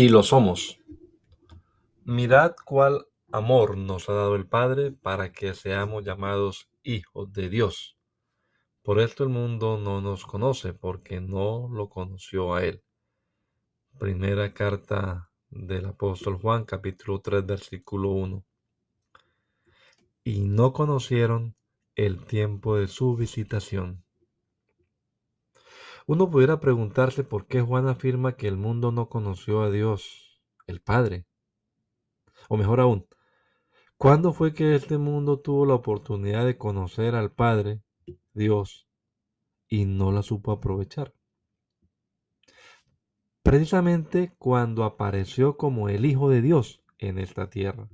Y 0.00 0.08
lo 0.08 0.22
somos. 0.22 0.80
Mirad 2.04 2.54
cuál 2.64 3.06
amor 3.30 3.76
nos 3.76 4.08
ha 4.08 4.14
dado 4.14 4.34
el 4.34 4.46
Padre 4.46 4.92
para 4.92 5.30
que 5.30 5.52
seamos 5.52 6.06
llamados 6.06 6.70
hijos 6.82 7.30
de 7.34 7.50
Dios. 7.50 7.98
Por 8.82 8.98
esto 8.98 9.24
el 9.24 9.28
mundo 9.28 9.76
no 9.76 10.00
nos 10.00 10.24
conoce, 10.24 10.72
porque 10.72 11.20
no 11.20 11.68
lo 11.70 11.90
conoció 11.90 12.54
a 12.54 12.64
Él. 12.64 12.82
Primera 13.98 14.54
carta 14.54 15.30
del 15.50 15.84
apóstol 15.84 16.38
Juan, 16.38 16.64
capítulo 16.64 17.20
3, 17.20 17.44
versículo 17.44 18.08
1. 18.12 18.42
Y 20.24 20.40
no 20.40 20.72
conocieron 20.72 21.56
el 21.94 22.24
tiempo 22.24 22.78
de 22.78 22.88
su 22.88 23.16
visitación. 23.16 24.02
Uno 26.12 26.28
pudiera 26.28 26.58
preguntarse 26.58 27.22
por 27.22 27.46
qué 27.46 27.60
Juan 27.60 27.86
afirma 27.86 28.34
que 28.34 28.48
el 28.48 28.56
mundo 28.56 28.90
no 28.90 29.08
conoció 29.08 29.62
a 29.62 29.70
Dios, 29.70 30.42
el 30.66 30.80
Padre. 30.80 31.24
O 32.48 32.56
mejor 32.56 32.80
aún, 32.80 33.06
¿cuándo 33.96 34.32
fue 34.32 34.52
que 34.52 34.74
este 34.74 34.98
mundo 34.98 35.38
tuvo 35.38 35.66
la 35.66 35.74
oportunidad 35.74 36.44
de 36.44 36.58
conocer 36.58 37.14
al 37.14 37.30
Padre, 37.30 37.84
Dios, 38.34 38.88
y 39.68 39.84
no 39.84 40.10
la 40.10 40.22
supo 40.22 40.50
aprovechar? 40.50 41.14
Precisamente 43.44 44.34
cuando 44.36 44.82
apareció 44.82 45.56
como 45.56 45.88
el 45.88 46.04
Hijo 46.04 46.28
de 46.28 46.42
Dios 46.42 46.82
en 46.98 47.18
esta 47.18 47.50
tierra. 47.50 47.88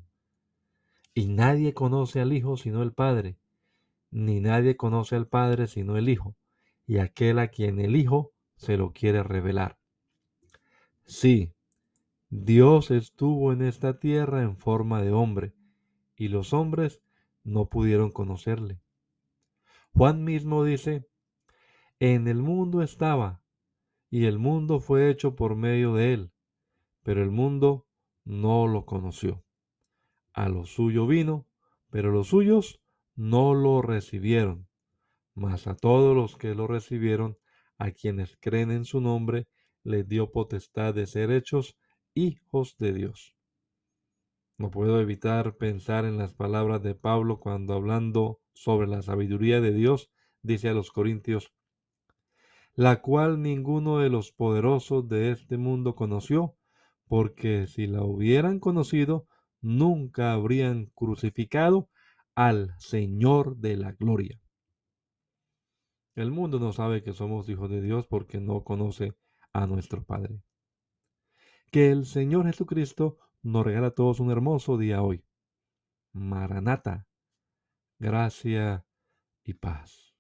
Y 1.13 1.27
nadie 1.27 1.75
conoce 1.75 2.23
al 2.23 2.33
Hijo 2.33 2.57
sino 2.57 2.83
el 2.83 2.95
Padre, 2.95 3.37
ni 4.11 4.41
nadie 4.41 4.75
conoce 4.75 5.17
al 5.17 5.29
Padre 5.29 5.67
sino 5.67 5.99
el 5.99 6.09
Hijo 6.09 6.35
y 6.87 6.99
aquel 6.99 7.39
a 7.41 7.49
quien 7.49 7.81
el 7.81 7.97
Hijo 7.97 8.33
se 8.57 8.77
lo 8.77 8.93
quiere 8.93 9.23
revelar. 9.23 9.79
Sí, 11.05 11.53
Dios 12.31 12.91
estuvo 12.91 13.53
en 13.53 13.63
esta 13.63 13.99
tierra 13.99 14.43
en 14.43 14.57
forma 14.57 15.03
de 15.03 15.13
hombre, 15.13 15.55
y 16.17 16.29
los 16.29 16.53
hombres 16.53 17.03
no 17.45 17.69
pudieron 17.69 18.11
conocerle. 18.11 18.81
Juan 19.93 20.25
mismo 20.25 20.65
dice, 20.65 21.07
en 21.99 22.29
el 22.29 22.43
mundo 22.43 22.83
estaba, 22.83 23.43
y 24.11 24.27
el 24.27 24.39
mundo 24.39 24.81
fue 24.81 25.11
hecho 25.11 25.35
por 25.35 25.57
medio 25.57 25.95
de 25.95 26.15
él, 26.15 26.33
pero 27.03 27.23
el 27.23 27.31
mundo 27.31 27.87
no 28.25 28.67
lo 28.67 28.87
conoció. 28.87 29.45
A 30.33 30.49
lo 30.49 30.65
suyo 30.65 31.07
vino, 31.07 31.47
pero 31.91 32.11
los 32.11 32.29
suyos 32.29 32.81
no 33.15 33.55
lo 33.55 33.83
recibieron 33.83 34.66
mas 35.37 35.67
a 35.67 35.77
todos 35.77 36.17
los 36.17 36.37
que 36.37 36.55
lo 36.55 36.67
recibieron, 36.67 37.37
a 37.79 37.91
quienes 37.91 38.37
creen 38.41 38.71
en 38.71 38.87
su 38.87 39.01
nombre, 39.01 39.47
les 39.85 40.09
dio 40.09 40.33
potestad 40.33 40.95
de 40.95 41.07
ser 41.07 41.31
hechos 41.31 41.77
hijos 42.15 42.77
de 42.79 42.95
Dios. 42.95 43.37
No 44.57 44.71
puedo 44.71 44.99
evitar 44.99 45.57
pensar 45.57 46.07
en 46.07 46.17
las 46.17 46.33
palabras 46.33 46.83
de 46.83 46.95
Pablo 46.95 47.39
cuando 47.39 47.75
hablando 47.75 48.41
sobre 48.55 48.89
la 48.89 49.03
sabiduría 49.03 49.61
de 49.61 49.75
Dios, 49.75 50.11
dice 50.43 50.71
a 50.71 50.75
los 50.75 50.91
Corintios, 50.91 51.53
la 52.75 53.03
cual 53.03 53.43
ninguno 53.43 53.99
de 53.99 54.09
los 54.09 54.33
poderosos 54.33 55.07
de 55.09 55.33
este 55.33 55.59
mundo 55.59 55.95
conoció, 55.95 56.57
porque 57.07 57.67
si 57.67 57.87
la 57.87 58.03
hubieran 58.03 58.59
conocido, 58.59 59.27
nunca 59.61 60.33
habrían 60.33 60.87
crucificado 60.95 61.91
al 62.35 62.75
Señor 62.79 63.59
de 63.59 63.77
la 63.77 63.93
gloria. 63.93 64.41
El 66.17 66.31
mundo 66.31 66.59
no 66.59 66.73
sabe 66.73 67.03
que 67.03 67.13
somos 67.13 67.47
hijos 67.51 67.69
de 67.69 67.83
Dios 67.83 68.07
porque 68.07 68.41
no 68.41 68.65
conoce 68.65 69.13
a 69.53 69.67
nuestro 69.67 70.03
Padre. 70.03 70.41
Que 71.71 71.91
el 71.91 72.07
Señor 72.07 72.47
Jesucristo 72.47 73.19
nos 73.43 73.67
regala 73.67 73.89
a 73.89 73.91
todos 73.91 74.19
un 74.19 74.31
hermoso 74.31 74.79
día 74.79 75.03
hoy. 75.03 75.23
Maranata, 76.15 77.07
gracia 77.99 78.87
y 79.45 79.53
paz. 79.53 80.15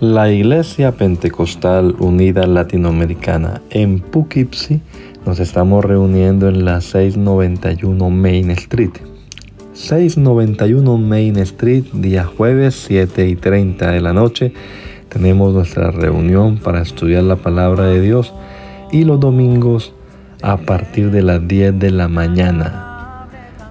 La 0.00 0.30
Iglesia 0.30 0.92
Pentecostal 0.92 1.96
Unida 1.98 2.46
Latinoamericana 2.46 3.62
en 3.70 4.00
Poughkeepsie 4.00 4.82
nos 5.24 5.40
estamos 5.40 5.82
reuniendo 5.82 6.48
en 6.48 6.66
la 6.66 6.82
691 6.82 8.10
Main 8.10 8.50
Street 8.50 9.17
691 9.78 10.98
Main 10.98 11.36
Street, 11.38 11.84
día 11.92 12.24
jueves 12.24 12.74
7 12.88 13.28
y 13.28 13.36
30 13.36 13.92
de 13.92 14.00
la 14.00 14.12
noche. 14.12 14.52
Tenemos 15.08 15.54
nuestra 15.54 15.92
reunión 15.92 16.58
para 16.58 16.82
estudiar 16.82 17.22
la 17.22 17.36
palabra 17.36 17.84
de 17.84 18.00
Dios 18.00 18.34
y 18.90 19.04
los 19.04 19.20
domingos 19.20 19.94
a 20.42 20.56
partir 20.56 21.12
de 21.12 21.22
las 21.22 21.46
10 21.46 21.78
de 21.78 21.92
la 21.92 22.08
mañana. 22.08 23.28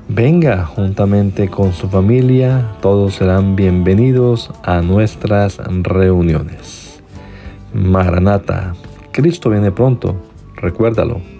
Venga 0.07 0.63
juntamente 0.65 1.49
con 1.49 1.73
su 1.73 1.89
familia, 1.89 2.65
todos 2.81 3.15
serán 3.15 3.57
bienvenidos 3.57 4.49
a 4.63 4.81
nuestras 4.81 5.57
reuniones. 5.57 7.01
Maranata, 7.73 8.73
Cristo 9.11 9.49
viene 9.49 9.73
pronto, 9.73 10.15
recuérdalo. 10.55 11.36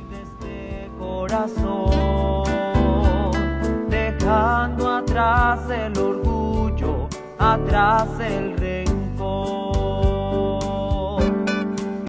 Atrás 5.47 5.69
el 5.69 5.97
orgullo, 5.97 7.07
atrás 7.39 8.07
el 8.19 8.57
rencor. 8.57 9.86